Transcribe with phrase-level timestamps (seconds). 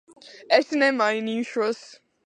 [0.57, 1.87] Es nemainīšos.